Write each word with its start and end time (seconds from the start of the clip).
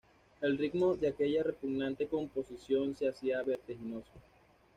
El 0.41 0.57
ritmo 0.57 0.95
de 0.95 1.09
aquella 1.09 1.43
repugnante 1.43 2.07
composición 2.07 2.95
se 2.95 3.07
hacía 3.07 3.43
vertiginoso. 3.43 4.09